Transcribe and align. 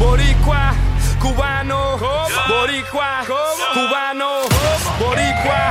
boricua, 0.00 0.74
cubano, 1.20 1.98
boricua, 2.48 3.22
cubano, 3.74 4.48
boricua. 4.98 5.62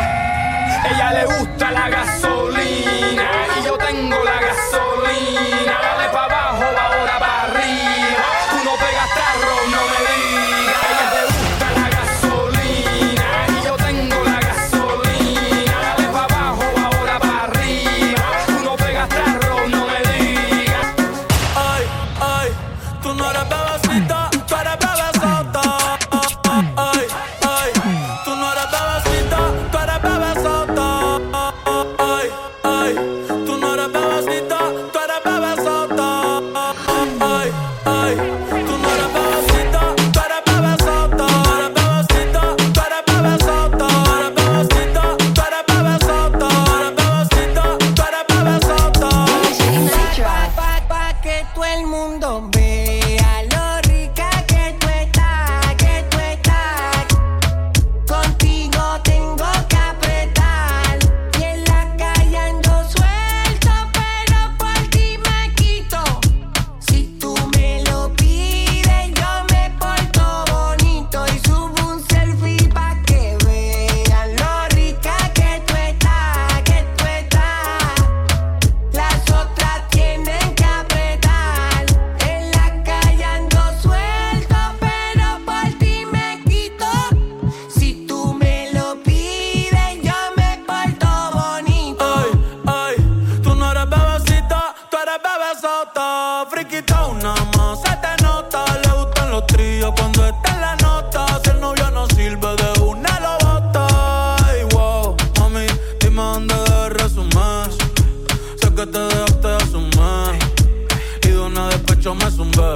Ella 0.85 1.11
le 1.11 1.25
gusta 1.25 1.71
la 1.71 1.89
gasolina 1.89 2.68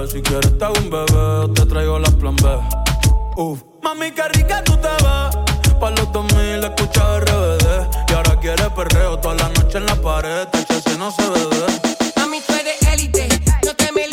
Si 0.09 0.21
quieres 0.21 0.57
te 0.57 0.65
hago 0.65 0.75
un 0.79 0.89
bebé, 0.89 1.53
te 1.55 1.65
traigo 1.65 1.99
la 1.99 2.09
plan 2.11 2.35
B. 2.37 2.49
Uf. 3.35 3.63
Mami, 3.81 4.11
qué 4.11 4.27
rica 4.29 4.63
tú 4.63 4.77
te 4.77 5.03
vas, 5.03 5.35
Pa' 5.79 5.89
los 5.91 6.11
2000 6.11 6.63
escucha 6.63 7.19
RBD. 7.19 7.65
Y 8.09 8.13
ahora 8.13 8.39
quieres 8.39 8.69
perreo 8.69 9.17
toda 9.19 9.35
la 9.35 9.49
noche 9.49 9.79
en 9.79 9.85
la 9.85 9.95
pared. 9.95 10.47
Este 10.53 10.63
te 10.65 10.89
si 10.89 10.97
no 10.97 11.11
se 11.11 11.23
bebe. 11.29 11.65
Mami, 12.15 12.39
tú 12.47 12.53
eres 12.53 12.81
élite, 12.93 13.27
no 13.65 13.73
te 13.73 13.91
me 13.91 14.07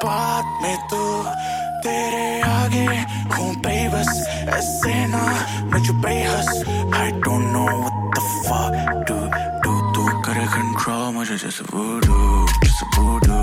bad 0.00 0.44
med 0.62 0.78
du 0.90 1.02
I 6.92 7.10
don't 7.24 7.52
know 7.52 7.66
what 7.82 7.94
the 8.14 8.22
fuck 8.46 8.72
do. 9.06 9.18
Do 9.62 9.72
do 9.94 10.04
kar 10.24 10.38
control 10.56 11.12
mujhe 11.12 11.36
jaise 11.42 11.62
voodoo 11.70 12.46
Jaise 12.62 12.84
voodoo. 12.94 13.41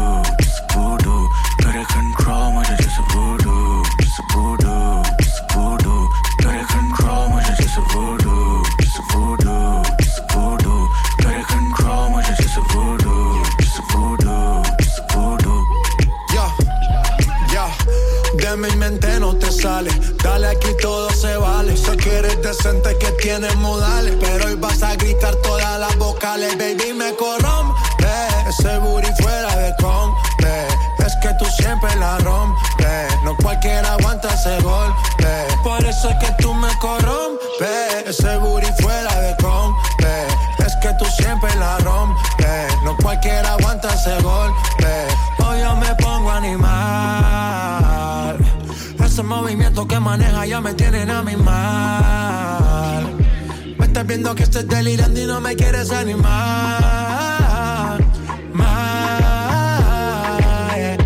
tienes 23.30 23.56
modales, 23.58 24.16
pero 24.20 24.48
hoy 24.48 24.56
vas 24.56 24.82
a 24.82 24.96
gritar 24.96 25.36
todas 25.44 25.80
las 25.80 25.96
vocales, 26.00 26.58
baby, 26.58 26.94
me 26.94 27.14
corrompe. 27.14 27.78
Ese 28.48 28.80
booty 28.80 29.12
fuera 29.22 29.56
de 29.56 29.72
compe, 29.80 30.68
es 31.06 31.16
que 31.22 31.32
tú 31.38 31.46
siempre 31.46 31.96
la 31.98 32.18
rompes. 32.18 33.22
No 33.24 33.38
cualquiera 33.38 33.94
aguanta 33.94 34.34
ese 34.34 34.60
golpe, 34.62 35.46
por 35.64 35.86
eso 35.86 36.10
es 36.10 36.16
que 36.16 36.32
tú 36.42 36.56
me 36.56 36.70
corrompes. 36.80 38.08
Ese 38.08 38.36
booty 38.38 38.66
fuera 38.82 39.14
de 39.22 39.36
compe, 39.36 40.26
es 40.66 40.76
que 40.82 40.92
tú 40.96 41.06
siempre 41.06 41.54
la 41.58 41.78
rompes. 41.78 42.82
No 42.84 42.98
cualquiera 42.98 43.54
aguanta 43.54 43.94
ese 43.94 44.20
golpe, 44.24 45.08
hoy 45.46 45.60
yo 45.60 45.76
me 45.76 45.94
pongo 45.96 46.32
animal. 46.32 46.68
Ese 49.06 49.22
movimiento 49.22 49.88
que 49.88 50.00
maneja 50.00 50.48
ya 50.48 50.60
me 50.62 50.74
tienen 50.74 51.12
a 51.12 51.22
mi 51.22 51.36
mal 51.36 52.19
viendo 54.10 54.34
que 54.34 54.44
estoy 54.44 54.64
delirando 54.64 55.22
y 55.22 55.26
no 55.28 55.40
me 55.40 55.56
quieres 55.56 55.92
animar. 55.92 56.30
Más 58.54 59.22
eh. 60.76 60.98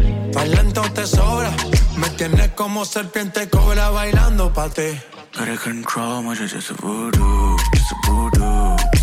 te 0.95 1.05
sobra. 1.05 1.51
Me 1.97 2.09
tienes 2.11 2.51
como 2.51 2.85
serpiente 2.85 3.49
cobra 3.49 3.89
bailando 3.89 4.53
pa' 4.53 4.69
ti. 4.69 4.97
Gotta 5.37 5.57
control 5.57 6.23
my 6.23 6.33
just 6.35 6.71
a 6.71 6.73
voodoo, 6.75 7.57
just 7.73 7.91
a. 7.91 9.02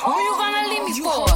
Who 0.00 0.18
you 0.18 0.32
gonna 0.38 0.68
leave 0.68 0.84
me 0.84 1.00
for? 1.00 1.26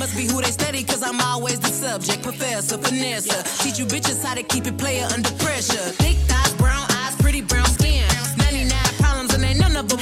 must 0.00 0.16
be 0.16 0.24
who 0.24 0.40
they 0.40 0.50
study, 0.50 0.82
cause 0.82 1.02
I'm 1.02 1.20
always 1.20 1.60
the 1.60 1.68
subject. 1.68 2.22
Professor, 2.22 2.78
Vanessa. 2.78 3.36
Teach 3.62 3.78
you 3.78 3.84
bitches 3.84 4.24
how 4.24 4.34
to 4.34 4.42
keep 4.42 4.66
it 4.66 4.78
player 4.78 5.06
under 5.12 5.30
pressure. 5.44 5.84
Thick 6.00 6.16
thighs, 6.24 6.54
brown 6.54 6.86
eyes, 7.00 7.14
pretty 7.16 7.42
brown 7.42 7.66
skin. 7.66 8.08
99 8.38 8.72
problems, 8.96 9.34
and 9.34 9.44
ain't 9.44 9.60
none 9.60 9.76
of 9.76 9.90
them 9.90 10.00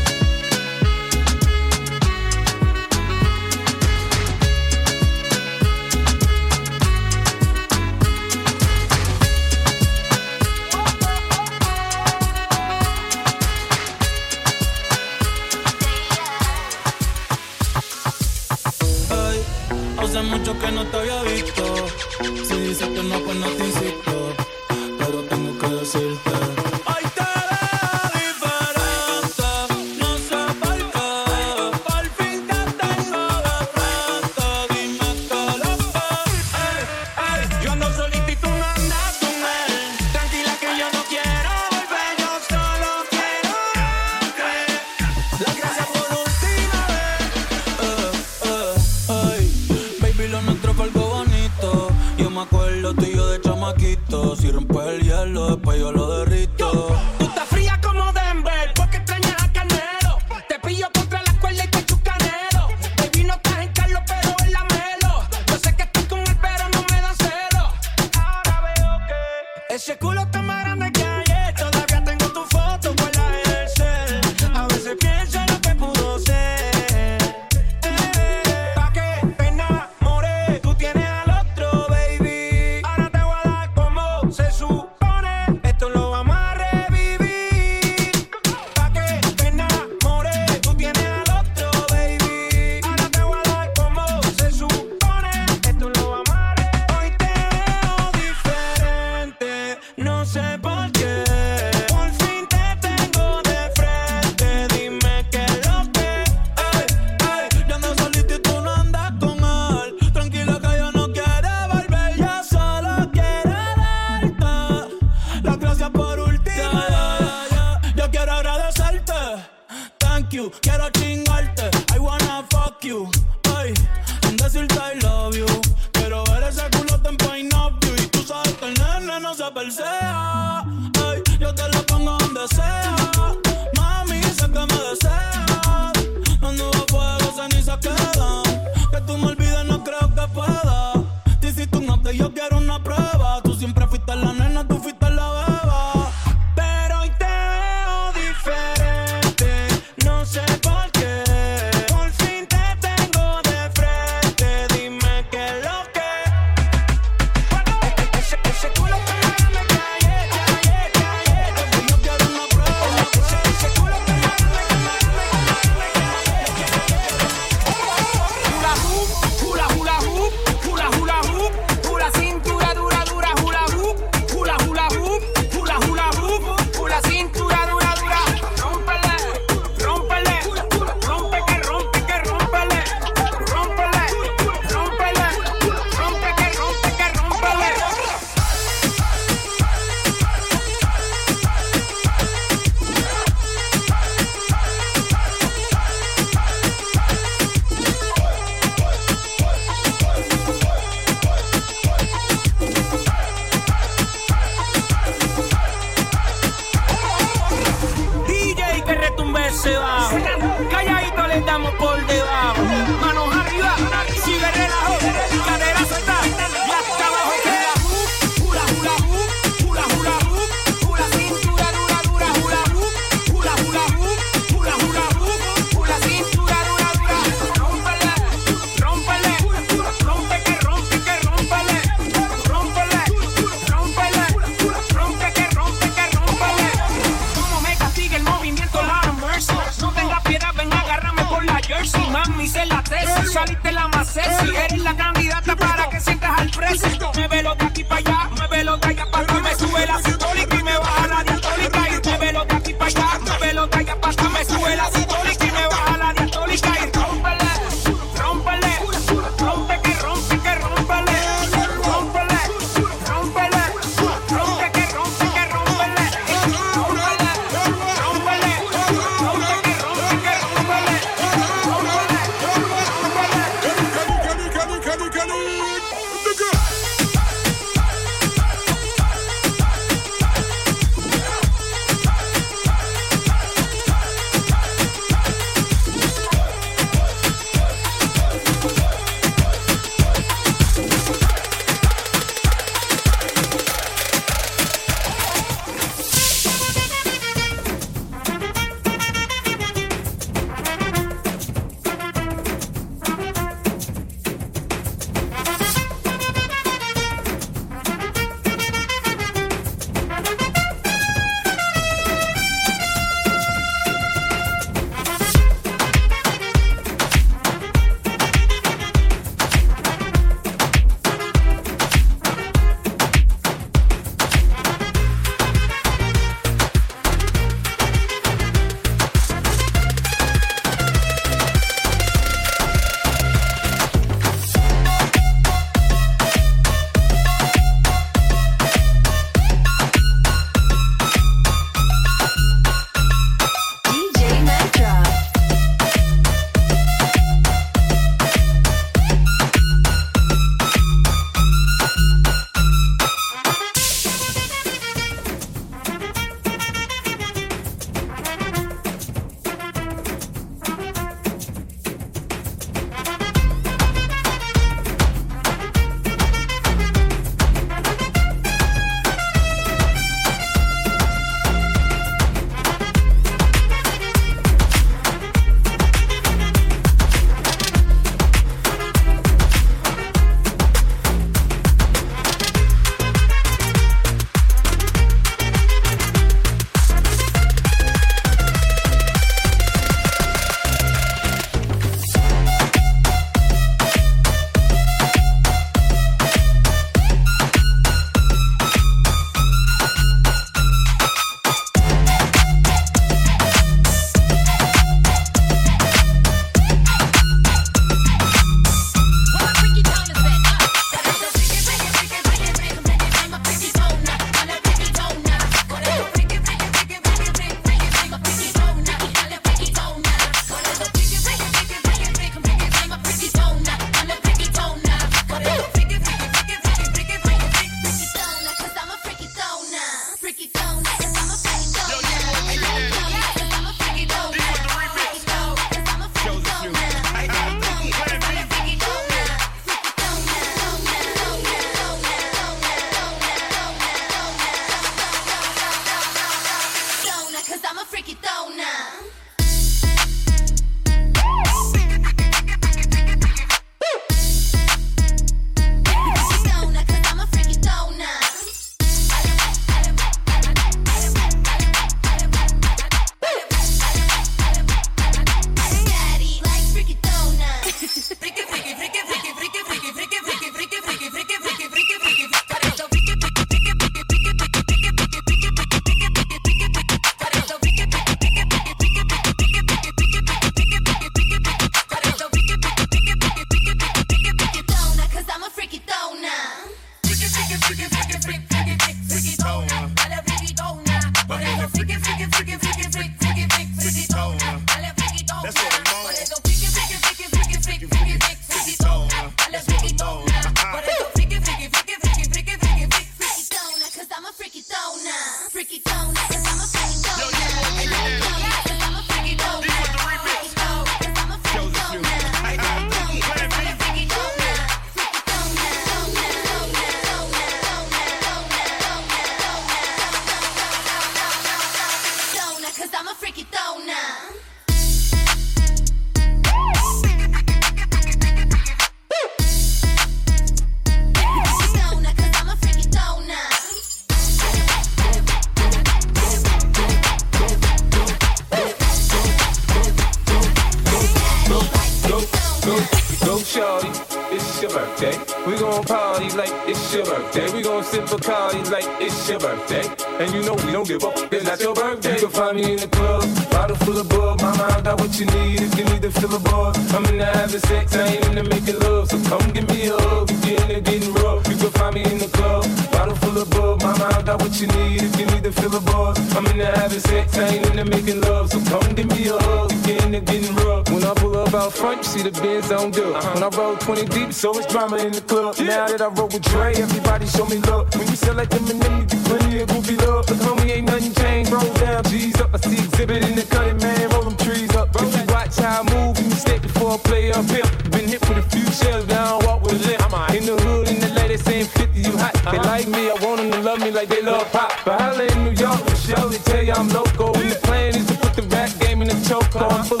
bottle 553.71 553.85
full 553.85 554.01
of 554.01 554.09
bug. 554.09 554.41
Mama, 554.41 554.63
I 554.63 554.81
got 554.81 554.99
what 554.99 555.19
you 555.19 555.25
need 555.25 555.61
if 555.61 555.77
you 555.77 555.85
need 555.85 556.01
to 556.01 556.11
fill 556.11 556.35
a 556.35 556.39
bug. 556.39 556.75
I'm 556.93 557.05
in 557.05 557.17
the 557.17 557.25
having 557.25 557.59
sex, 557.59 557.95
I 557.95 558.07
ain't 558.07 558.25
in 558.27 558.35
the 558.35 558.43
making 558.43 558.79
love. 558.79 559.09
So 559.09 559.17
come 559.29 559.51
give 559.51 559.67
me 559.69 559.87
a 559.87 559.97
hug 559.97 560.31
if 560.31 560.45
you're 560.45 560.61
in 560.61 560.67
the 560.75 560.81
getting 560.81 561.13
rough. 561.13 561.47
You 561.47 561.55
can 561.55 561.71
find 561.71 561.95
me 561.95 562.03
in 562.03 562.17
the 562.17 562.27
club, 562.27 562.65
bottle 562.91 563.15
full 563.15 563.37
of 563.37 563.49
bug. 563.49 563.81
Mama, 563.81 564.05
I 564.17 564.21
got 564.23 564.41
what 564.41 564.59
you 564.59 564.67
need 564.67 565.03
if 565.03 565.19
you 565.19 565.25
need 565.27 565.43
to 565.43 565.51
fill 565.51 565.75
a 565.75 565.81
bug. 565.81 566.17
I'm 566.35 566.45
in 566.47 566.57
the 566.57 566.65
having 566.65 566.99
sex, 566.99 567.37
I 567.37 567.47
ain't 567.47 567.65
in 567.69 567.75
the 567.77 567.85
making 567.85 568.21
love. 568.21 568.51
So 568.51 568.59
come 568.69 568.93
give 568.95 569.07
me 569.07 569.27
a 569.27 569.37
hug 569.37 569.71
if 569.71 569.87
you're 569.87 570.03
in 570.03 570.11
the 570.11 570.21
getting 570.21 570.55
rough. 570.55 570.89
When 570.89 571.03
I 571.03 571.13
pull 571.13 571.37
up 571.37 571.53
out 571.53 571.73
front, 571.73 571.99
you 571.99 572.03
see 572.03 572.23
the 572.23 572.31
Benz 572.31 572.71
on 572.71 572.91
good. 572.91 573.15
Uh-huh. 573.15 573.33
When 573.33 573.43
I 573.43 573.49
roll 573.55 573.77
20 573.77 574.05
deep, 574.05 574.33
so 574.33 574.53
much 574.53 574.67
drama 574.69 574.97
in 574.97 575.11
the 575.11 575.21
club. 575.21 575.55
Yeah. 575.57 575.65
Now 575.65 575.87
that 575.87 576.01
I 576.01 576.07
roll 576.07 576.27
with 576.27 576.43
Dre, 576.43 576.73
everybody 576.75 577.25
show 577.25 577.45
me 577.45 577.57
love. 577.69 577.93
When 577.95 578.07
you 578.07 578.15
sell 578.15 578.35
like 578.35 578.49
them 578.49 578.67
and 578.67 578.81
them, 578.81 579.07
you 579.11 579.20
plenty 579.31 579.61
of 579.61 579.67
goofy 579.69 579.95
love. 579.97 580.25
But 580.27 580.37
homie, 580.37 580.71
ain't 580.71 580.87
nothing 580.87 581.13
changed. 581.13 581.51
Roll 581.51 581.73
down, 581.73 582.03
G's 582.05 582.39
up. 582.41 582.49
I 582.53 582.57
see 582.57 582.79
exhibit 582.83 583.23
in 583.23 583.35
the 583.35 583.43
cutting, 583.43 583.77
man. 583.77 584.09
Roll 584.11 584.23
them 584.23 584.37
trees 584.37 584.73
up. 584.75 584.89
If 584.95 585.15
you 585.15 585.25
watch 585.33 585.55
how 585.57 585.81
I 585.81 585.83
move, 585.93 586.19
you 586.19 586.31
step 586.31 586.61
before 586.61 586.91
I 586.91 586.97
play 586.97 587.31
up 587.31 587.45
here. 587.49 587.67
Been 587.91 588.07
hit 588.07 588.21
with 588.27 588.43
a 588.43 588.47
few 588.53 588.65
shells, 588.71 589.07
now 589.07 589.39
I 589.39 589.45
walk 589.45 589.61
with 589.63 589.79
a 589.79 589.81
limp. 589.87 590.01
In 590.37 590.45
the 590.45 590.57
hood, 590.63 590.87
in 590.89 590.99
the 590.99 591.11
ladies 591.19 591.43
saying 591.43 591.65
50, 591.65 591.99
you 591.99 592.17
hot. 592.17 592.33
They 592.33 592.57
uh-huh. 592.57 592.73
like 592.73 592.87
me, 592.87 593.09
I 593.09 593.15
want 593.23 593.37
them 593.41 593.51
to 593.51 593.61
love 593.61 593.79
me 593.79 593.91
like 593.91 594.09
they 594.09 594.21
love 594.21 594.51
pop. 594.51 594.71
But 594.85 594.99
holla 594.99 595.23
in 595.23 595.43
New 595.45 595.55
York, 595.65 595.79
show 595.95 596.27
they 596.27 596.41
tell 596.49 596.63
you 596.63 596.73
I'm 596.73 596.89
local. 596.89 597.35
And 597.37 597.51
the 597.51 597.59
plan 597.63 597.95
is 597.95 598.05
to 598.07 598.15
put 598.15 598.33
the 598.35 598.43
rap 598.53 598.71
game 598.79 599.01
in 599.01 599.07
the 599.07 599.19
choke. 599.27 599.55
I'm 599.55 599.83
fully 599.85 600.00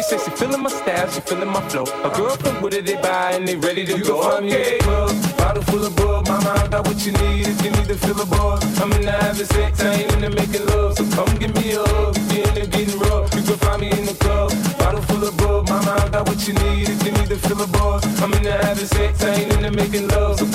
Shorty 0.00 0.16
says 0.16 0.24
she 0.24 0.30
feeling 0.36 0.62
my 0.62 0.70
style, 0.70 1.10
she 1.10 1.20
feeling 1.20 1.48
my 1.48 1.60
flow. 1.68 1.82
A 1.82 2.10
girl 2.16 2.36
from 2.36 2.62
Wooded, 2.62 2.86
they 2.86 2.96
buy, 2.96 3.32
and 3.32 3.46
they 3.46 3.56
ready 3.56 3.84
to 3.84 3.98
you 3.98 4.04
go. 4.04 4.22
I'm 4.22 4.48
the 4.48 4.78
club, 4.80 5.36
bottle 5.36 5.62
full 5.64 5.84
of 5.84 5.96
bug. 5.96 6.26
Mama, 6.26 6.50
I 6.56 6.68
got 6.68 6.86
what 6.86 7.04
you 7.04 7.12
need 7.12 7.46
if 7.46 7.62
you 7.64 7.70
need 7.70 7.88
to 7.88 7.96
fill 7.96 8.20
a 8.20 8.26
bar. 8.26 8.58
I'm 8.80 8.92
in 8.92 9.02
the 9.04 9.12
having 9.12 9.44
sex, 9.44 9.82
I 9.82 9.92
ain't 9.92 10.12
in 10.14 10.20
the 10.20 10.30
making 10.30 10.64
love. 10.66 10.96
So 10.96 11.04
come 11.14 11.36
give 11.36 11.54
me 11.54 11.72
a 11.72 11.82
hug, 11.84 12.16
you're 12.32 12.48
in 12.48 12.54
the 12.54 12.66
getting 12.66 12.98
rough. 12.98 13.34
You 13.34 13.42
can 13.42 13.58
find 13.58 13.80
me 13.80 13.90
in 13.90 14.06
the 14.06 14.14
club, 14.14 14.52
bottle 14.78 15.02
full 15.02 15.24
of 15.24 15.36
bug. 15.36 15.68
Mama, 15.68 15.92
I 15.92 16.08
got 16.08 16.26
what 16.28 16.48
you 16.48 16.54
need 16.54 16.88
if 16.88 17.04
you 17.04 17.12
need 17.12 17.28
to 17.28 17.36
fill 17.36 17.60
a 17.60 17.66
bar. 17.66 18.00
I'm 18.22 18.32
in 18.34 18.42
the 18.44 18.52
having 18.52 18.86
sex, 18.86 19.22
I 19.22 19.34
ain't 19.34 19.52
in 19.52 19.62
the 19.62 19.70
making 19.70 20.08
love. 20.08 20.38
So 20.38 20.46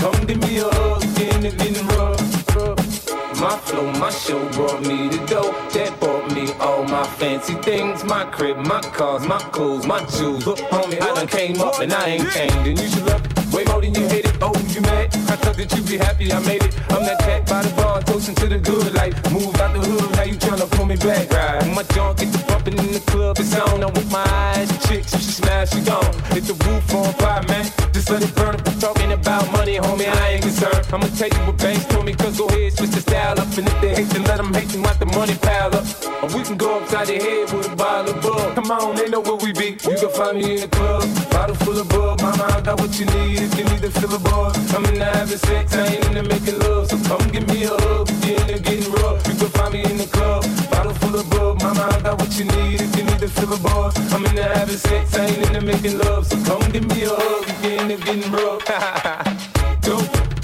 My 3.75 3.99
my 3.99 4.09
show 4.09 4.39
brought 4.51 4.81
me 4.87 5.09
the 5.09 5.17
dough 5.25 5.51
that 5.73 5.99
bought 5.99 6.31
me 6.31 6.53
all 6.61 6.85
my 6.85 7.05
fancy 7.17 7.55
things. 7.55 8.05
My 8.05 8.23
crib, 8.25 8.55
my 8.57 8.79
cars, 8.81 9.27
my 9.27 9.39
clothes, 9.51 9.85
my 9.85 9.99
jewels. 10.05 10.45
Look, 10.45 10.59
homie, 10.71 11.01
I 11.01 11.13
done 11.13 11.27
came 11.27 11.59
up 11.59 11.79
and 11.81 11.91
I 11.91 12.07
ain't 12.07 12.31
changed. 12.31 12.55
And 12.55 12.79
you 12.79 12.87
should 12.87 13.05
love 13.05 13.53
way 13.53 13.65
more 13.65 13.81
than 13.81 13.93
you 13.93 14.07
hate 14.07 14.25
it. 14.25 14.37
Oh, 14.41 14.53
you 14.69 14.79
mad? 14.81 15.13
I 15.27 15.35
thought 15.35 15.57
that 15.57 15.75
you'd 15.75 15.87
be 15.87 15.97
happy 15.97 16.31
I 16.31 16.39
made 16.45 16.63
it. 16.63 16.73
I'm 16.89 17.03
that 17.03 17.19
cat 17.19 17.49
by 17.49 17.63
the 17.63 17.75
bar, 17.75 18.01
toasting 18.03 18.35
to 18.35 18.47
the 18.47 18.59
good 18.59 18.93
life. 18.93 19.15
Move 19.31 19.55
out 19.59 19.73
the 19.73 19.79
hood, 19.79 20.11
now 20.15 20.23
you 20.23 20.35
tryna 20.35 20.71
pull 20.71 20.85
me 20.85 20.95
back, 20.95 21.29
right? 21.31 21.75
My 21.75 21.83
junk 21.95 22.19
get 22.19 22.31
the 22.31 22.39
bumping 22.47 22.77
in 22.77 22.93
the 22.93 23.03
club, 23.11 23.37
it's 23.39 23.55
on. 23.59 23.83
I'm 23.83 23.93
with 23.93 24.09
my 24.11 24.23
eyes, 24.23 24.69
the 24.69 24.87
chicks, 24.87 25.13
if 25.13 25.21
she 25.21 25.31
smash, 25.41 25.71
she 25.71 25.81
gone. 25.81 26.13
Hit 26.31 26.45
the 26.45 26.55
roof 26.63 26.95
on 26.95 27.11
fire, 27.15 27.43
man. 27.49 27.65
Just 27.91 28.09
let 28.09 28.23
it 28.23 28.33
burn. 28.35 28.55
If 28.55 28.79
talking 28.79 29.11
about 29.11 29.51
money, 29.51 29.77
homie, 29.77 30.07
I 30.07 30.37
ain't 30.37 30.43
concerned. 30.43 30.85
I'ma 30.93 31.07
tell 31.17 31.29
you 31.29 31.41
what 31.47 31.57
banks 31.57 31.85
told 31.85 32.05
me, 32.05 32.13
cause 32.13 32.37
go 32.37 32.47
ahead, 32.47 32.64
And 33.57 33.69
if 33.69 33.79
they 33.79 33.95
hate, 33.95 34.09
then 34.09 34.23
let 34.23 34.35
them 34.35 34.53
hate, 34.53 34.67
then 34.67 34.83
let 34.83 34.99
the 34.99 35.05
money 35.05 35.33
pile 35.39 35.71
up. 35.71 35.87
Or 36.19 36.27
we 36.35 36.43
can 36.43 36.57
go 36.57 36.79
upside 36.83 37.07
the 37.07 37.15
head 37.15 37.47
with 37.55 37.71
a 37.71 37.75
bottle 37.77 38.13
of 38.13 38.21
bug. 38.21 38.55
Come 38.55 38.69
on, 38.69 38.97
they 38.97 39.07
know 39.07 39.21
where 39.21 39.39
we 39.39 39.53
be. 39.53 39.79
You 39.79 39.95
can 39.95 40.11
find 40.11 40.35
me 40.35 40.55
in 40.55 40.59
the 40.59 40.67
club, 40.67 41.07
bottle 41.31 41.55
full 41.63 41.79
of 41.79 41.87
bug. 41.87 42.19
Mama, 42.19 42.51
I 42.51 42.59
got 42.59 42.81
what 42.81 42.91
you 42.99 43.05
need 43.15 43.39
if 43.39 43.55
you 43.57 43.63
need 43.63 43.79
to 43.79 43.91
fill 43.91 44.11
a 44.13 44.19
bar. 44.19 44.51
I'm 44.75 44.83
in 44.91 44.99
the 44.99 45.05
having 45.05 45.39
sex, 45.39 45.73
I 45.73 45.87
ain't 45.87 46.03
in 46.03 46.13
the 46.19 46.23
making 46.23 46.59
love. 46.67 46.91
So 46.91 46.99
come 47.07 47.23
give 47.31 47.47
me 47.47 47.63
a 47.63 47.71
hug, 47.71 48.11
you're 48.27 48.43
in 48.43 48.47
the 48.51 48.59
getting 48.59 48.91
rough. 48.91 49.23
You 49.23 49.35
can 49.39 49.47
find 49.55 49.71
me 49.71 49.87
in 49.87 50.03
the 50.03 50.07
club, 50.11 50.43
bottle 50.67 50.93
full 50.99 51.15
of 51.15 51.29
bug. 51.31 51.63
Mama, 51.63 51.95
I 51.95 52.01
got 52.03 52.19
what 52.19 52.35
you 52.35 52.43
need 52.51 52.83
if 52.83 52.91
you 52.91 53.07
need 53.07 53.19
to 53.23 53.29
fill 53.31 53.55
a 53.55 53.59
bar. 53.63 53.95
I'm 54.11 54.25
in 54.27 54.35
the 54.35 54.43
having 54.43 54.75
sex, 54.75 55.15
I 55.15 55.31
ain't 55.31 55.47
in 55.47 55.53
the 55.53 55.61
making 55.61 55.97
love. 56.03 56.27
So 56.27 56.35
come 56.43 56.59
give 56.75 56.83
me 56.91 57.07
a 57.07 57.15
hug, 57.15 57.47
you're 57.63 57.79
in 57.79 57.87
the 57.87 57.95
getting 58.03 58.27
rough. 58.35 58.67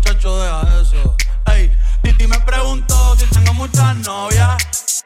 muchacho, 0.00 0.40
deja 0.40 0.80
eso. 0.80 1.16
Ey, 1.52 1.70
Titi 2.02 2.26
me 2.26 2.40
preguntó 2.40 3.14
si 3.16 3.26
tengo 3.26 3.52
muchas 3.54 3.96
novias. 3.98 5.04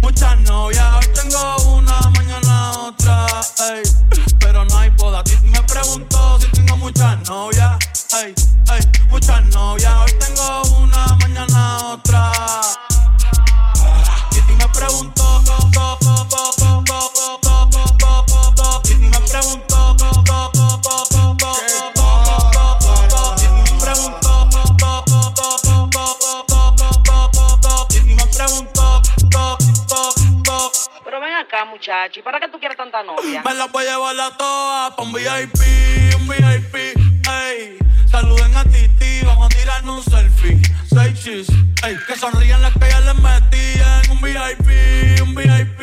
Muchas 0.00 0.40
novias, 0.40 0.94
hoy 0.94 1.12
tengo 1.14 1.56
una, 1.74 2.00
mañana 2.16 2.70
otra, 2.72 3.26
ey. 3.70 3.82
Pero 4.40 4.64
no 4.64 4.78
hay 4.78 4.90
boda. 4.90 5.22
Titi 5.22 5.46
me 5.48 5.62
preguntó 5.62 6.40
si 6.40 6.48
tengo 6.48 6.76
muchas 6.78 7.18
Ey, 8.22 8.34
ey, 8.72 8.95
acá, 32.06 32.12
muchacho, 32.12 32.20
¿y 32.20 32.22
para 32.22 32.40
qué 32.40 32.48
tú 32.48 32.58
quieres 32.58 32.76
tanta 32.76 33.02
novia? 33.02 33.42
Me 33.42 33.54
la 33.54 33.66
voy 33.66 33.86
a 33.86 33.92
llevar 33.92 34.20
a 34.20 34.36
todas 34.36 34.94
pa' 34.94 35.02
un 35.02 35.12
VIP, 35.12 36.14
un 36.16 36.28
VIP, 36.28 36.74
ey. 36.74 37.78
Saluden 38.10 38.56
a 38.56 38.64
Titi, 38.64 39.22
vamos 39.24 39.46
a 39.46 39.48
tirarnos 39.48 40.06
un 40.06 40.12
selfie. 40.12 40.62
Seis 40.88 41.22
chis, 41.22 41.48
ey. 41.84 41.96
Que 42.06 42.16
sonrían 42.16 42.62
las 42.62 42.72
que 42.74 42.88
ya 42.88 43.00
les 43.00 43.14
metían. 43.16 44.10
Un 44.10 44.20
VIP, 44.20 45.22
un 45.22 45.34
VIP, 45.34 45.80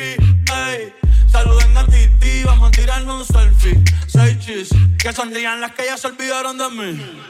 ey. 0.52 0.94
Saluden 1.32 1.78
a 1.78 1.86
Titi, 1.86 2.44
vamos 2.44 2.70
a 2.70 2.72
tirarnos 2.72 3.30
un 3.30 3.36
selfie. 3.36 3.84
Seis 4.08 4.40
chis, 4.40 4.70
que 4.98 5.12
sonrían 5.14 5.62
las 5.62 5.74
que 5.74 5.86
ya 5.86 5.98
se 5.98 6.08
olvidaron 6.08 6.58
de 6.58 6.70
mí. 6.70 7.22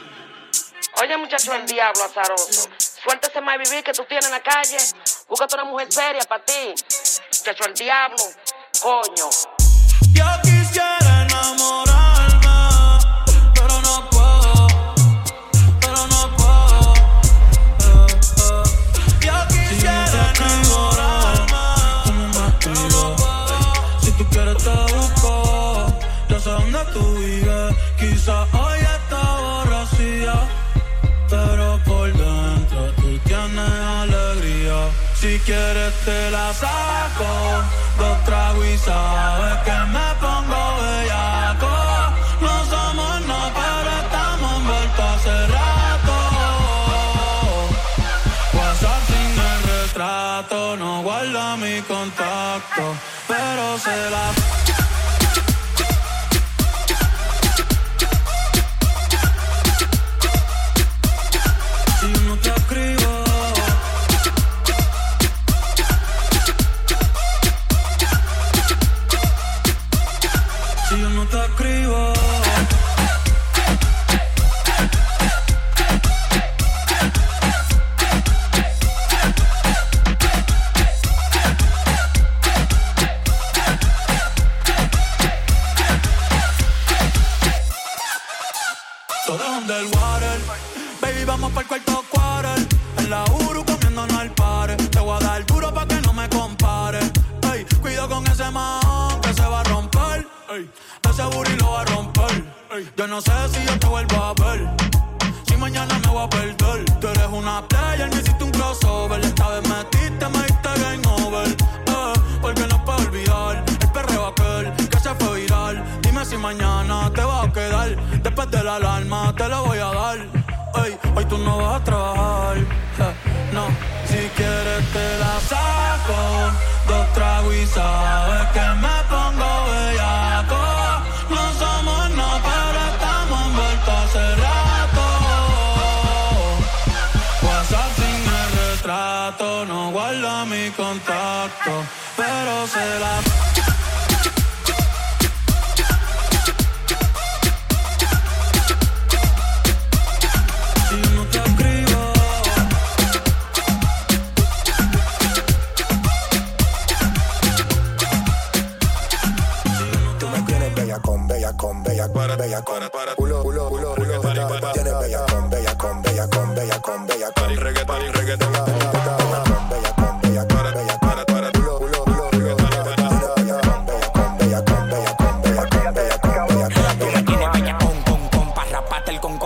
Oye, 1.02 1.16
muchacho, 1.16 1.52
el 1.54 1.66
diablo 1.66 2.04
azaroso. 2.04 2.68
Suéltese 3.02 3.40
más 3.40 3.58
vivir 3.58 3.82
que 3.82 3.92
tú 3.92 4.04
tienes 4.04 4.26
en 4.26 4.30
la 4.30 4.40
calle. 4.40 4.78
Búscate 5.28 5.56
una 5.56 5.64
mujer 5.64 5.92
seria 5.92 6.22
para 6.22 6.44
ti. 6.44 6.74
Muchacho, 7.40 7.64
el 7.66 7.74
diablo. 7.74 8.16
Yo 8.84 10.26
quisiera 10.42 11.22
enamorarme, 11.22 12.98
pero 13.54 13.80
no 13.80 14.10
puedo, 14.10 14.66
pero 15.80 16.06
no 16.06 16.36
puedo. 16.36 16.92
Eh, 17.80 18.06
eh. 18.36 18.62
Yo 19.22 19.32
quisiera 19.48 20.32
enamorarme, 20.36 21.64
pero 22.60 22.82
no. 22.90 23.16
Si 24.02 24.10
tú 24.18 24.24
quieres 24.28 24.58
te 24.58 24.76
busco, 24.94 25.86
ya 26.28 26.38
sé 26.38 26.50
dónde 26.50 26.84
tú 26.92 27.14
vives. 27.14 27.74
Quizá 27.98 28.42
hoy 28.52 28.80
está 28.80 29.22
borracía, 29.40 30.34
pero 31.30 31.80
por 31.86 32.12
dentro 32.12 32.92
tú 32.96 33.18
tienes 33.24 33.80
alegría. 34.02 34.90
Si 35.14 35.38
quieres 35.38 35.94
te 36.04 36.30
la 36.30 36.52
saco, 36.52 37.64
pero 53.28 53.78
se 53.78 54.10
la 54.10 54.43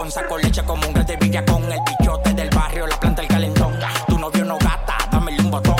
con, 0.09 0.13
saco 0.13 0.39
leche 0.39 0.63
como 0.65 0.87
un 0.87 0.95
grande 0.95 1.17
villa 1.17 1.45
con 1.45 1.63
el 1.71 1.79
bichote 1.85 2.33
del 2.33 2.49
barrio, 2.51 2.87
la 2.87 2.99
planta 2.99 3.23
el 3.23 3.29
calentón. 3.29 3.75
Tu 4.07 4.19
novio 4.19 4.45
no 4.45 4.57
gata, 4.59 4.97
dámele 5.11 5.41
un 5.43 5.51
botón. 5.51 5.77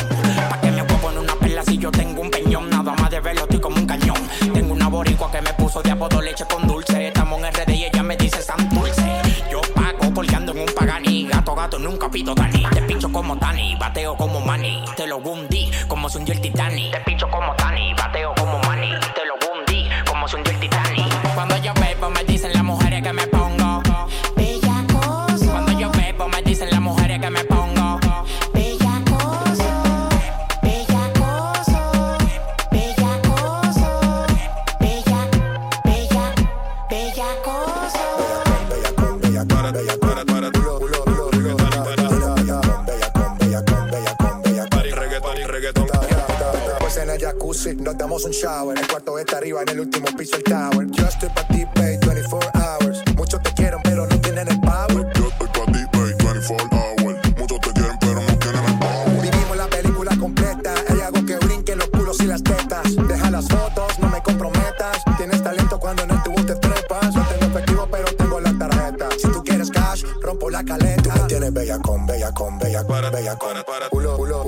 Pa' 0.51 0.61
que 0.61 0.71
me 0.71 0.83
huevo 0.83 1.11
en 1.11 1.19
una 1.19 1.35
perla 1.35 1.63
si 1.65 1.79
yo 1.79 1.91
tengo 1.91 2.21
un 2.21 2.31
peñón, 2.31 2.69
nada 2.69 2.95
más 2.95 3.11
de 3.11 3.21
verlo 3.21 3.43
estoy 3.43 3.61
como 3.61 3.77
un 3.77 3.87
cañón. 3.87 4.17
Tengo 4.53 4.75
una 4.75 4.89
boricua 4.89 5.31
que 5.31 5.41
me 5.41 5.53
puso 5.55 5.83
de 5.83 5.93
apodo 5.93 6.21
leche 6.21 6.45
con 6.45 6.67
dulce. 6.67 7.09
Estamos 7.09 7.41
en 7.43 7.53
RD 7.53 7.71
y 7.71 7.85
ella 7.85 8.03
me 8.03 8.17
dice 8.17 8.43
San 8.43 8.69
Dulce. 8.69 9.23
Yo 9.51 9.61
pago 9.75 10.13
porque 10.13 10.35
ando 10.35 10.53
en 10.53 10.61
un 10.61 10.75
paganí, 10.75 11.27
gato, 11.27 11.55
gato, 11.55 11.79
nunca 11.79 12.11
pido 12.11 12.35
Dani. 12.35 12.65
Te 12.75 12.83
pincho 12.83 13.11
como 13.11 13.39
Tani, 13.39 13.77
bateo 13.77 14.17
como 14.17 14.41
Manny. 14.41 14.85
Te 14.97 15.07
lo 15.07 15.19
hundí 15.19 15.71
como 15.87 16.09
hundió 16.09 16.35
el 16.35 16.41
Titanic. 16.41 16.93
Te 16.93 17.01
pincho 17.01 17.31
como 17.31 17.55
Tani, 17.55 17.95
bateo 17.95 18.35
como 18.35 18.59
Manny. 18.59 18.91
Te 19.15 19.25
lo 19.25 19.37
hundí 19.37 19.89
como 20.07 20.27
hundió 20.27 20.53
el 20.53 20.61
Titanic. 20.61 21.35
Cuando 21.35 21.57
yo 21.59 21.73
bebo 21.75 22.11
me 22.11 22.28
nos 47.67 47.99
damos 47.99 48.25
un 48.25 48.31
shower. 48.31 48.79
El 48.79 48.87
cuarto 48.87 49.19
está 49.19 49.39
arriba, 49.39 49.63
en 49.63 49.69
el 49.71 49.81
último 49.81 50.07
piso 50.17 50.37
el 50.37 50.45
tower. 50.45 50.87
Yo 50.93 51.05
estoy 51.07 51.29
pa' 51.31 51.47
ti, 51.49 51.65
babe, 51.75 51.99
24 52.07 52.51
hours. 52.55 53.03
Muchos 53.17 53.43
te 53.43 53.53
quieren, 53.53 53.81
pero 53.83 54.07
no 54.07 54.21
tienen 54.21 54.47
el 54.49 54.61
power. 54.61 55.13
Yo 55.15 55.29
estoy 55.29 55.49
pa' 55.49 55.73
ti, 55.73 55.81
babe, 55.93 56.15
24 56.23 56.69
hours. 56.71 57.19
Muchos 57.37 57.61
te 57.61 57.73
quieren, 57.73 57.99
pero 58.01 58.23
no 58.23 58.39
tienen 58.39 58.65
el 58.65 58.79
power. 58.79 59.23
Vivimos 59.23 59.57
la 59.57 59.67
película 59.67 60.17
completa. 60.17 60.75
Hay 60.89 61.01
algo 61.01 61.27
que 61.27 61.37
brinque 61.39 61.75
los 61.75 61.89
culos 61.89 62.21
y 62.21 62.27
las 62.27 62.45
tetas. 62.45 62.95
Deja 63.09 63.31
las 63.31 63.49
fotos, 63.49 63.99
no 63.99 64.09
me 64.09 64.23
comprometas. 64.23 65.03
Tienes 65.17 65.43
talento 65.43 65.81
cuando 65.81 66.05
en 66.05 66.13
el 66.13 66.23
tubo 66.23 66.47
te 66.47 66.55
trepas. 66.55 67.13
No 67.15 67.27
tengo 67.27 67.45
efectivo, 67.47 67.89
pero 67.91 68.05
tengo 68.15 68.41
la 68.41 68.57
tarjeta. 68.57 69.09
Si 69.19 69.29
tú 69.29 69.43
quieres 69.43 69.73
rompo 70.21 70.51
la 70.51 70.65
caleta. 70.65 71.03
Tú 71.03 71.11
me 71.11 71.27
tienes 71.27 71.53
bella 71.53 71.79
con, 71.79 72.07
bella 72.07 72.33
con, 72.33 72.59
bella 72.59 72.85
con, 72.85 73.11
bella 73.11 73.37
con. 73.37 73.57
Culo, 73.91 74.17
culo, 74.17 74.43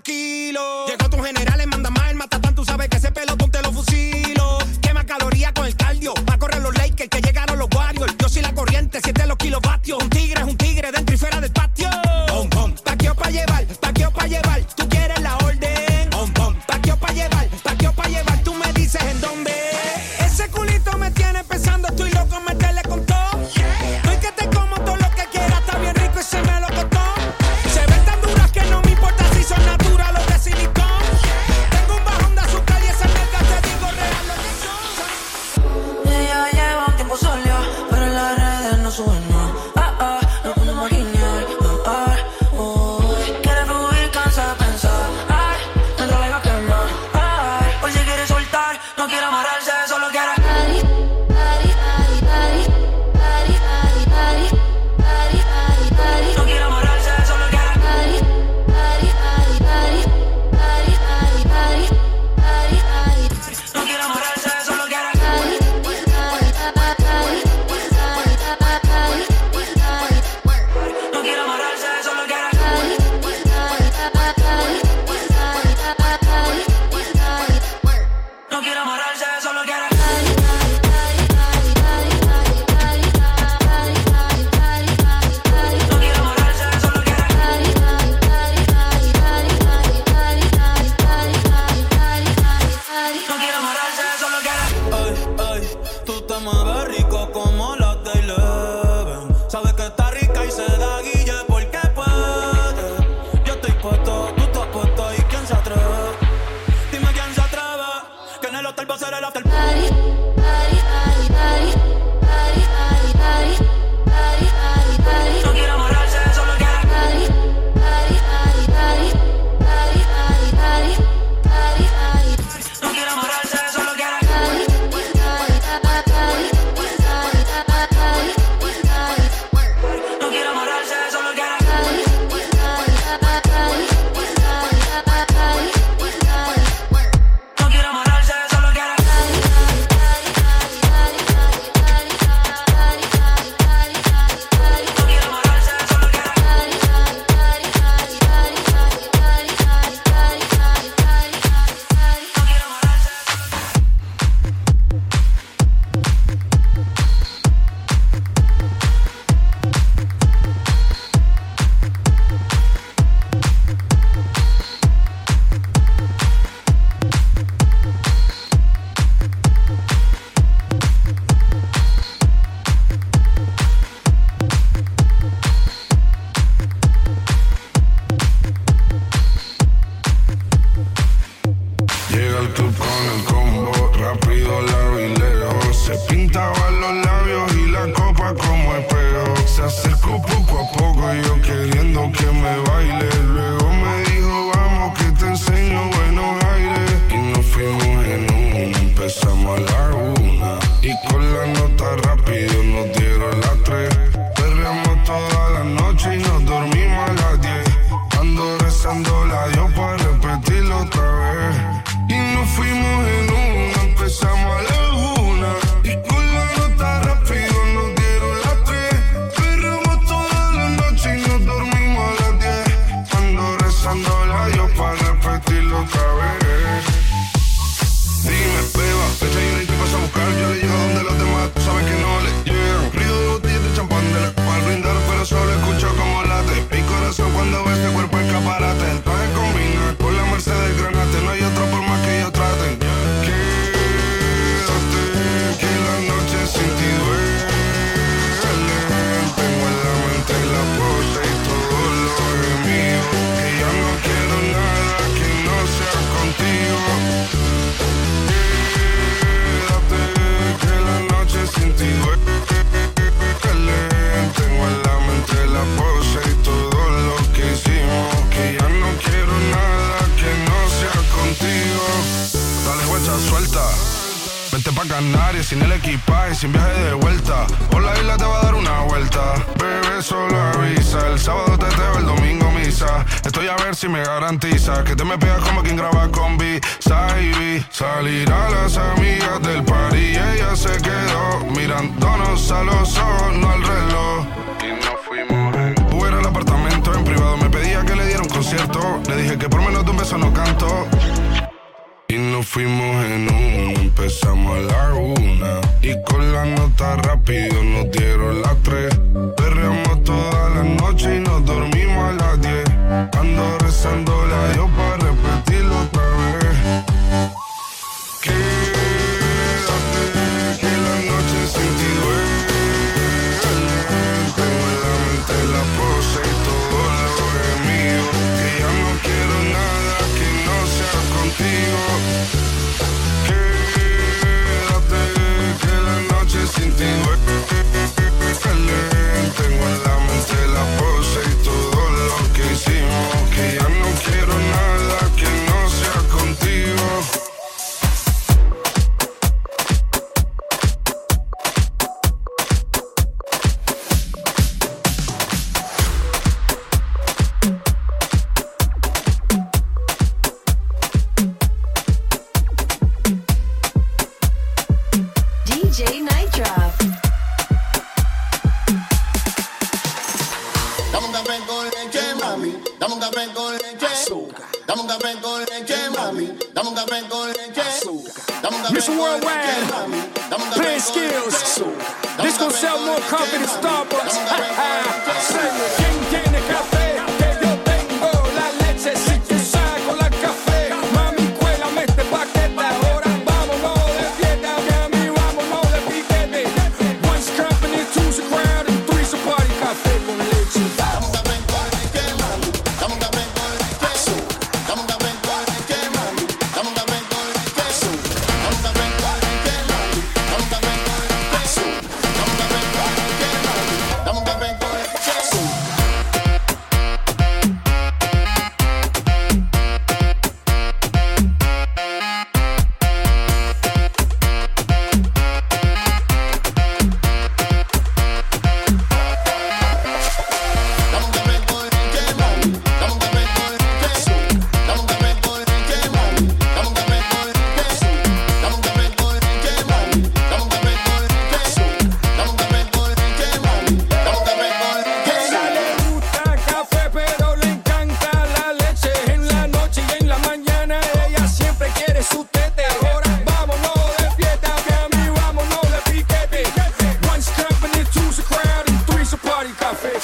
kilos. 0.00 0.90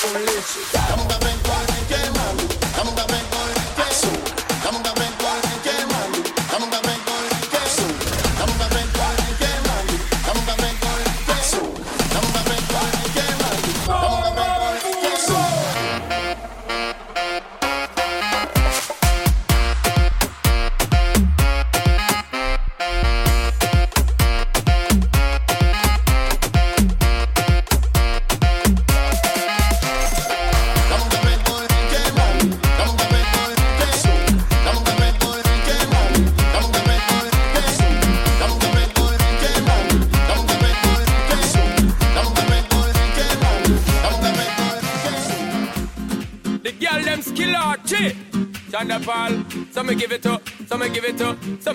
política. 0.00 0.80
Vamos 0.88 1.06
pra 1.06 1.18
frente. 1.18 1.49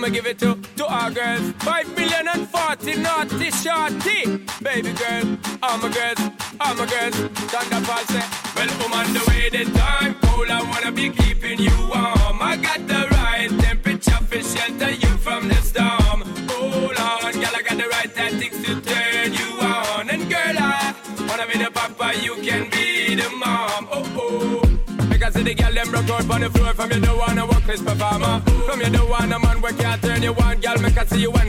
I'ma 0.06 0.14
give 0.14 0.28
it 0.28 0.38
to, 0.38 0.56
to 0.78 0.86
our 0.86 1.10
girls. 1.10 1.52
Five 1.66 1.88
million 1.98 2.28
and 2.28 2.48
forty 2.48 2.96
naughty 2.96 3.50
shorty. 3.50 4.46
Baby 4.62 4.94
girl, 4.94 5.36
all 5.64 5.80
my 5.80 5.90
girls, 5.90 6.20
all 6.60 6.76
my 6.76 6.86
girls. 6.86 7.35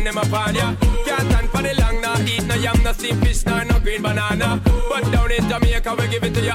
them 0.07 0.19
upon 0.19 0.55
ya. 0.55 0.75
Can't 1.05 1.27
stand 1.29 1.51
for 1.51 1.63
the 1.63 1.75
long, 1.81 2.01
not 2.01 2.21
eat 2.21 2.45
no 2.47 2.55
yam, 2.55 2.81
no 2.85 2.93
steamed 2.93 3.27
fish, 3.27 3.45
nor 3.45 3.65
no 3.65 3.79
green 3.81 4.03
banana. 4.03 4.61
But 4.89 5.11
down 5.11 5.33
in 5.33 5.49
Jamaica, 5.49 5.97
we 5.99 6.07
give 6.09 6.23
it 6.23 6.35
to 6.35 6.41
you 6.41 6.53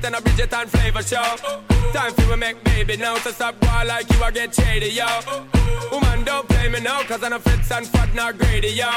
it 0.00 0.06
on 0.06 0.14
a 0.14 0.20
Bridget 0.20 0.52
and 0.52 0.70
flavor 0.70 1.02
show. 1.02 1.36
Time 1.92 2.12
for 2.12 2.30
we 2.30 2.36
make 2.36 2.62
baby 2.64 2.96
now, 2.96 3.16
so 3.16 3.30
stop 3.30 3.58
ball 3.60 3.86
like 3.86 4.10
you 4.12 4.22
are 4.22 4.32
get 4.32 4.54
shady, 4.54 4.90
yo. 4.90 5.06
Woman, 5.90 6.24
don't 6.24 6.48
play 6.48 6.68
me 6.68 6.80
now, 6.80 7.02
cause 7.02 7.22
I'm 7.22 7.32
a 7.32 7.38
fits 7.38 7.70
and 7.70 7.86
fat, 7.86 8.14
not 8.14 8.38
greedy, 8.38 8.68
yo. 8.68 8.90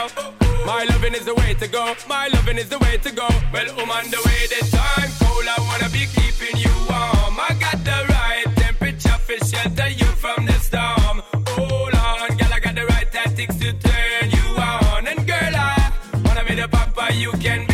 My 0.66 0.86
loving 0.90 1.14
is 1.14 1.26
the 1.26 1.36
way 1.36 1.54
to 1.56 1.68
go, 1.68 1.96
my 2.08 2.28
loving 2.28 2.58
is 2.58 2.70
the 2.70 2.80
way 2.80 2.98
to 2.98 3.12
go. 3.12 3.28
Well, 3.52 3.68
woman, 3.76 4.10
the 4.12 4.22
way 4.26 4.42
the 4.54 4.62
time 4.72 5.10
cold, 5.22 5.48
I 5.48 5.58
wanna 5.70 5.90
be 5.90 6.06
keeping 6.16 6.58
you 6.60 6.74
warm. 6.90 7.40
I 7.40 7.56
got 7.60 7.80
the 7.84 8.00
right 8.14 8.46
temperature 8.56 9.18
for 9.26 9.38
shelter 9.46 9.90
you 9.90 10.10
from 10.24 10.46
the 10.46 10.58
storm. 10.68 11.22
Hold 11.58 11.94
on, 11.96 12.38
girl, 12.38 12.54
I 12.54 12.60
got 12.60 12.76
the 12.76 12.86
right 12.86 13.12
tactics 13.12 13.56
to 13.58 13.74
turn 13.74 14.32
you 14.32 14.46
on. 14.62 15.08
And 15.08 15.26
girl, 15.28 15.56
I 15.56 15.92
wanna 16.26 16.46
be 16.46 16.56
the 16.56 16.68
papa 16.68 17.14
you 17.14 17.32
can 17.34 17.66
be. 17.68 17.73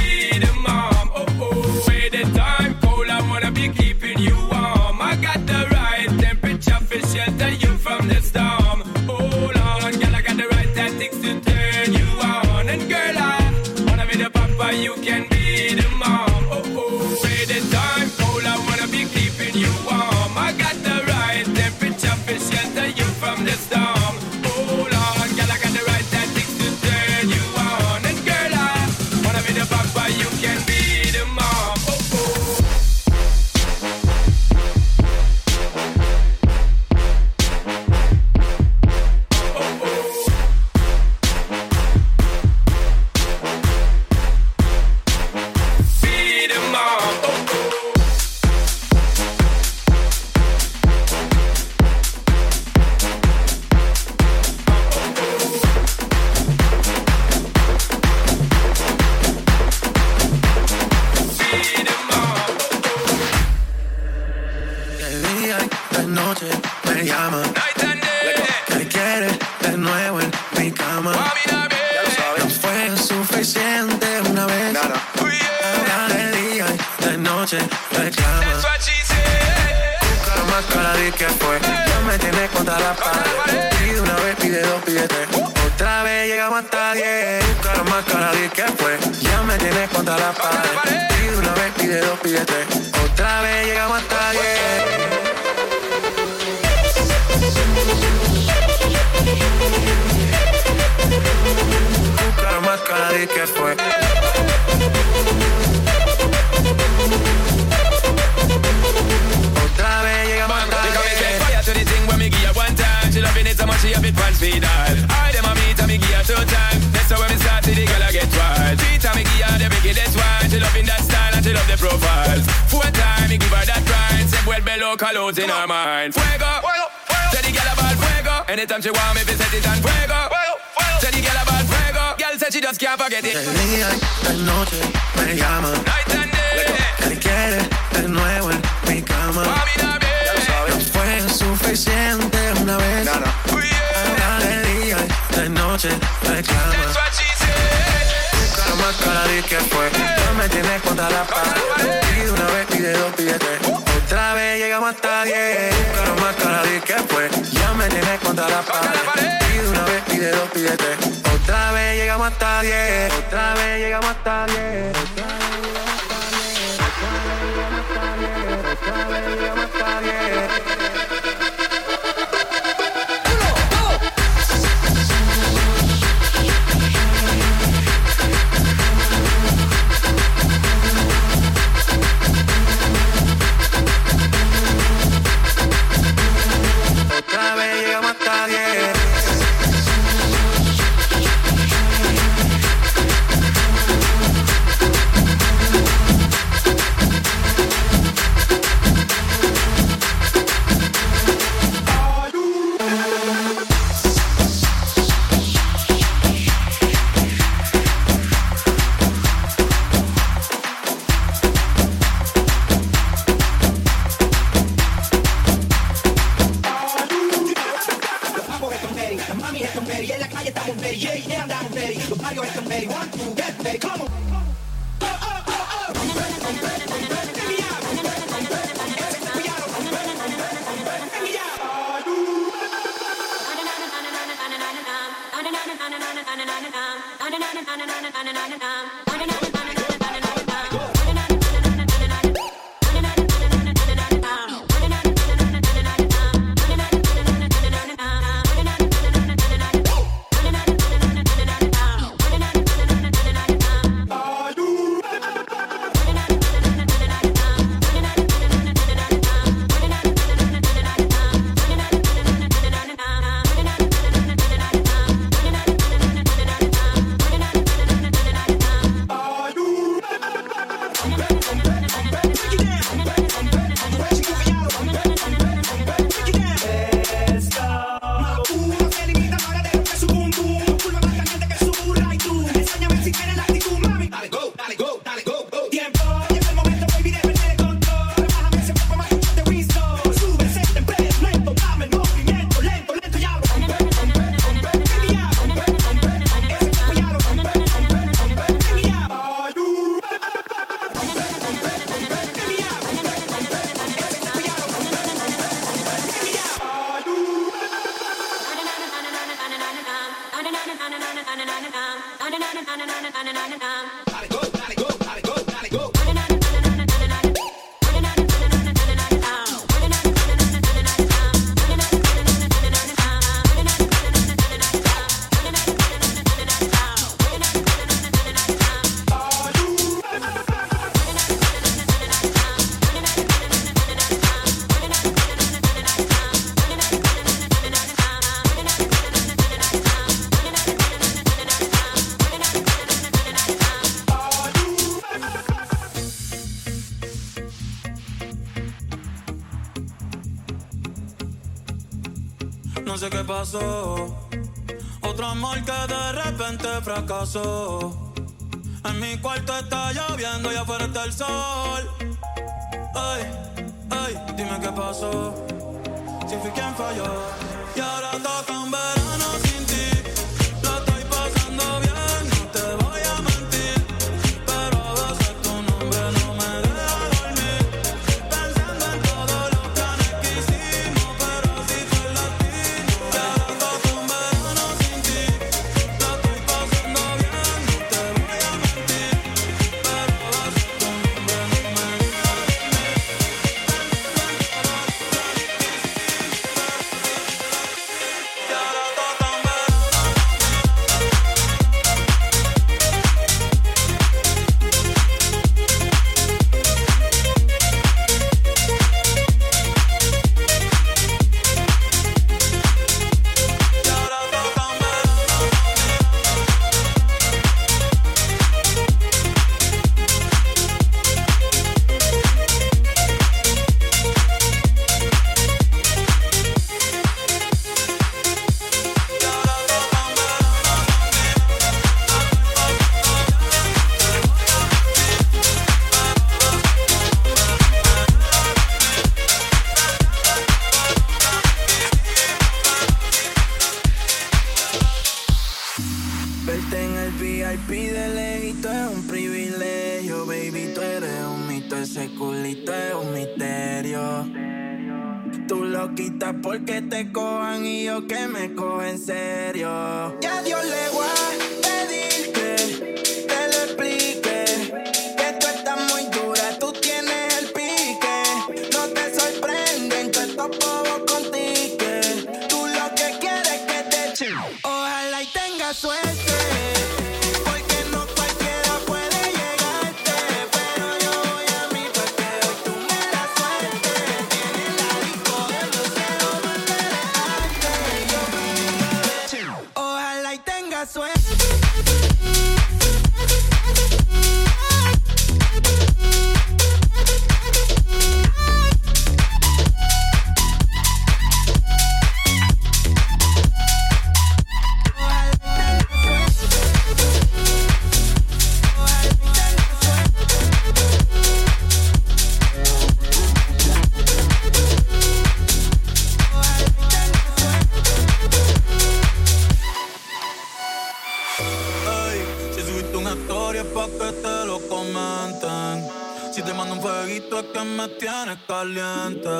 es 523.59 523.65
pa' 523.65 523.87
que 523.87 524.11
te 524.23 524.45
lo 524.45 524.59
comenten. 524.67 525.87
Si 526.31 526.41
te 526.41 526.53
mando 526.53 526.75
un 526.75 526.81
fueguito 526.81 527.39
es 527.39 527.45
que 527.47 527.63
me 527.63 527.87
tienes 527.99 528.37
caliente. 528.47 529.37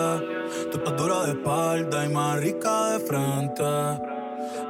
Tú 0.72 0.78
estás 0.78 0.98
dura 0.98 1.24
de 1.26 1.32
espalda 1.32 2.06
y 2.06 2.10
más 2.10 2.40
rica 2.40 2.92
de 2.92 3.00
frente. 3.00 3.64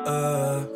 Eh, 0.05 0.67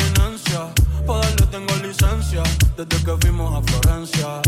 eminencia. 0.00 0.66
Para 1.06 1.28
tengo 1.50 1.74
licencia 1.76 2.42
desde 2.76 3.04
que 3.04 3.16
fuimos 3.20 3.52
a 3.54 3.62
Florencia. 3.66 4.40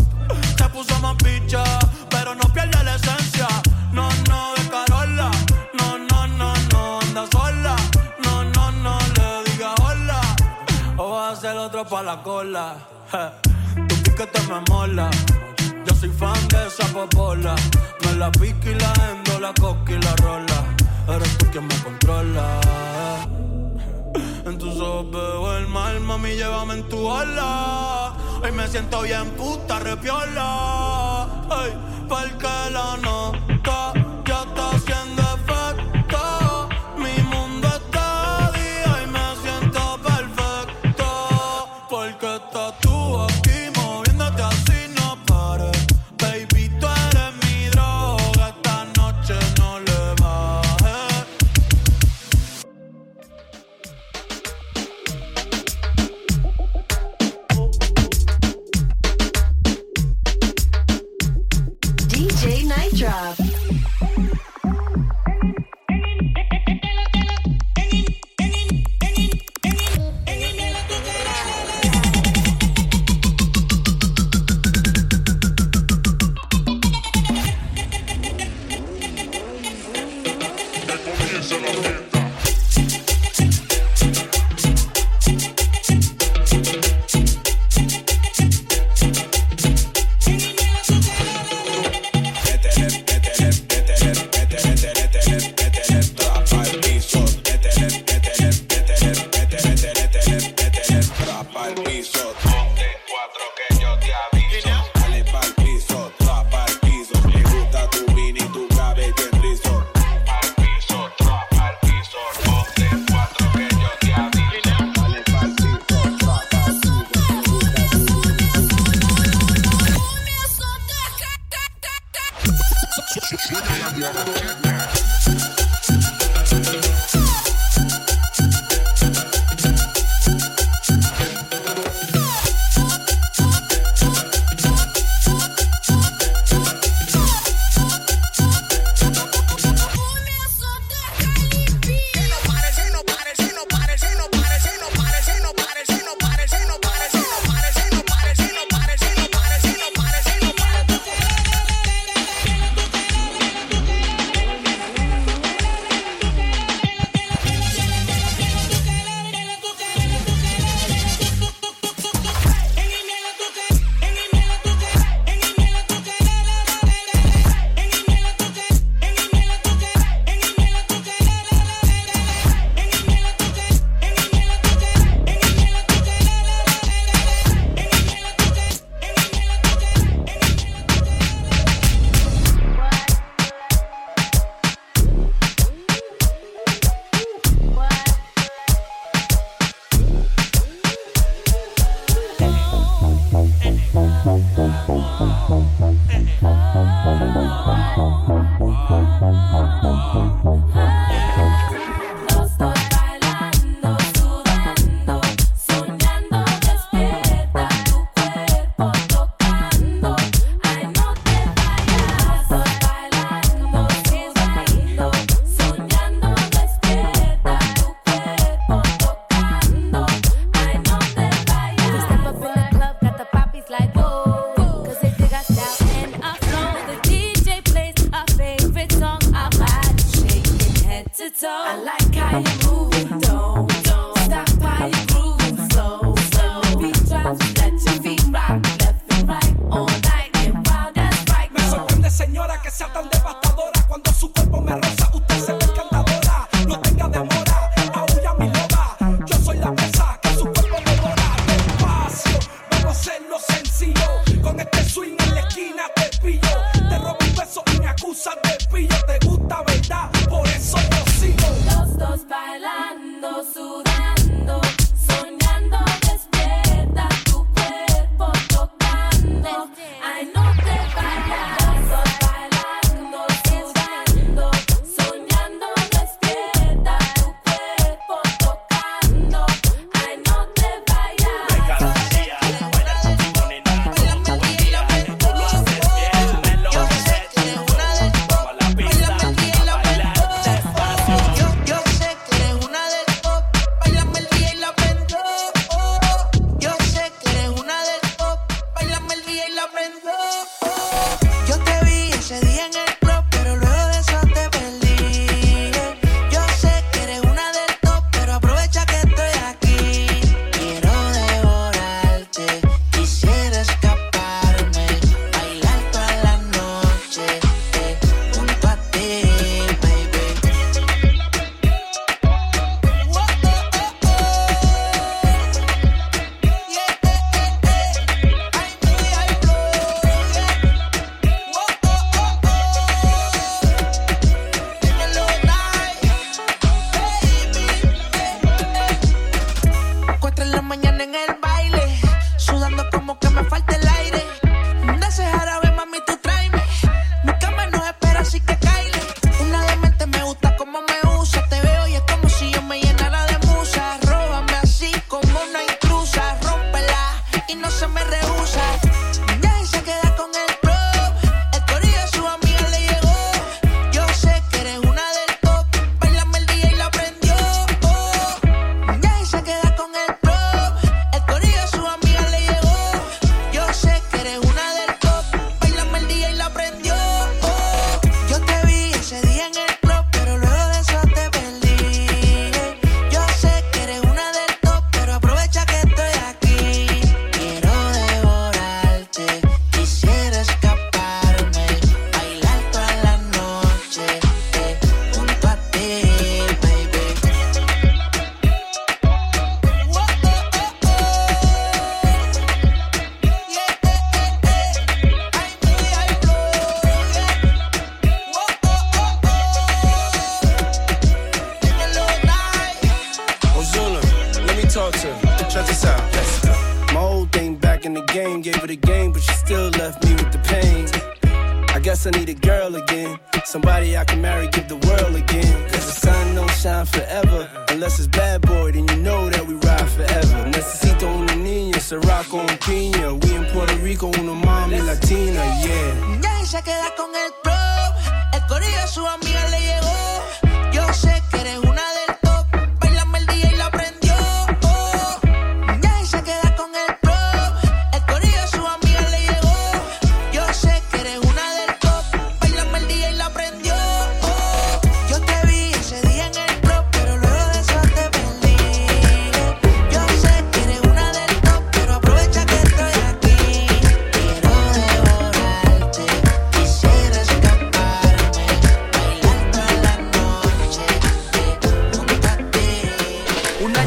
Se 0.57 0.69
puso 0.69 0.97
más 0.99 1.15
picha, 1.15 1.63
pero 2.09 2.35
no 2.35 2.43
pierde 2.53 2.83
la 2.83 2.95
esencia. 2.95 3.47
No, 3.91 4.09
no, 4.29 4.53
de 4.55 4.69
Carola. 4.69 5.31
No, 5.79 5.97
no, 5.97 6.27
no, 6.27 6.53
no, 6.71 6.99
anda 7.01 7.27
sola. 7.31 7.75
No, 8.23 8.43
no, 8.43 8.71
no, 8.71 8.97
le 9.15 9.51
diga 9.51 9.73
hola. 9.81 10.21
O 10.97 11.11
va 11.11 11.31
a 11.31 11.35
ser 11.35 11.57
otro 11.57 11.85
pa' 11.85 12.03
la 12.03 12.21
cola. 12.23 12.75
Tu 13.87 13.95
piquete 14.03 14.41
me 14.47 14.61
mola. 14.69 15.09
Yo 15.85 15.95
soy 15.95 16.09
fan 16.09 16.47
de 16.47 16.67
esa 16.67 16.85
popola. 16.93 17.55
Me 18.05 18.13
la 18.15 18.31
pique 18.31 18.71
y 18.71 18.75
la 18.75 18.93
endo, 19.11 19.39
la 19.39 19.53
coca 19.53 19.91
y 19.91 19.99
la 19.99 20.15
rola. 20.17 20.63
Eres 21.09 21.37
tú 21.37 21.45
quien 21.51 21.67
me 21.67 21.75
controla. 21.83 22.59
En 24.45 24.57
tus 24.57 24.77
ojos 24.79 25.09
veo 25.09 25.57
el 25.57 25.67
mal, 25.67 26.01
mami, 26.01 26.35
llévame 26.35 26.73
en 26.73 26.83
tu 26.89 27.09
ala. 27.09 28.13
Hoy 28.43 28.51
me 28.51 28.67
siento 28.67 29.01
bien 29.03 29.29
puta, 29.37 29.79
repiola. 29.79 31.23
Ay, 31.49 31.73
porque 32.09 32.47
la 32.71 32.97
nota. 32.97 33.92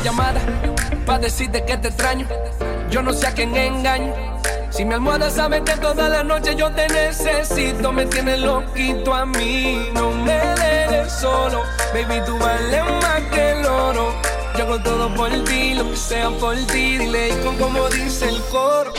llamada 0.07 0.41
para 1.05 1.19
decirte 1.19 1.65
que 1.65 1.77
te 1.79 1.89
extraño. 1.89 2.29
Yo 2.91 3.03
no 3.03 3.13
sé 3.13 3.27
a 3.27 3.33
quién 3.33 3.57
engaño. 3.57 4.15
Si 4.71 4.85
mi 4.85 4.95
almohada 4.95 5.31
sabe 5.31 5.65
que 5.65 5.73
toda 5.79 6.09
la 6.09 6.23
noche 6.23 6.55
yo 6.55 6.71
te 6.71 6.87
necesito, 6.87 7.93
me 7.93 8.07
tienes 8.07 8.39
loquito 8.39 9.13
a 9.13 9.27
mí. 9.27 9.91
No 9.95 10.13
me 10.13 10.39
dejes 10.63 11.13
solo, 11.13 11.63
baby, 11.93 12.23
tú 12.25 12.39
vales 12.39 12.85
más 13.03 13.21
que 13.33 13.51
el 13.51 13.67
oro. 13.67 14.15
Yo 14.57 14.63
hago 14.63 14.79
todo 14.81 15.13
por 15.13 15.31
ti, 15.45 15.75
lo 15.75 15.91
que 15.91 15.97
sea 15.97 16.31
por 16.31 16.55
ti, 16.67 16.99
dile 16.99 17.31
y 17.31 17.45
con 17.45 17.57
como 17.57 17.89
dice 17.89 18.29
el 18.29 18.41
coro. 18.53 18.93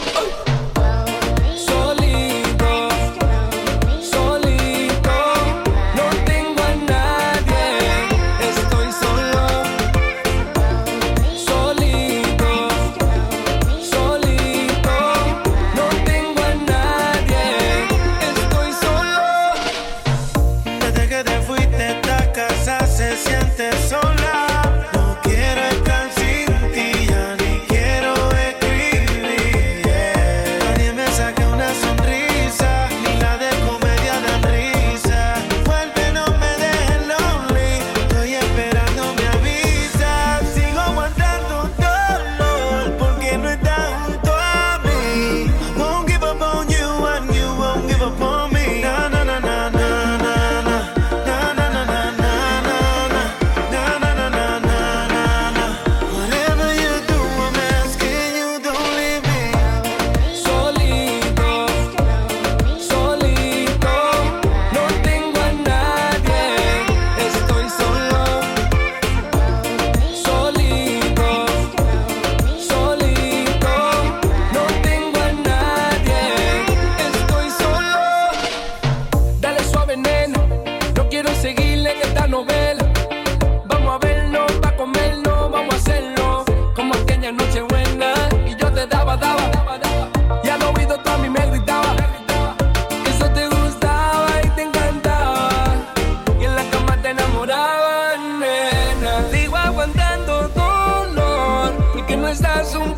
enamoraban, 97.44 98.40
nena. 98.40 99.22
Digo 99.32 99.56
aguantando 99.56 100.48
dolor, 100.50 101.74
porque 101.94 102.18
no 102.18 102.28
estás 102.28 102.74
un 102.76 102.97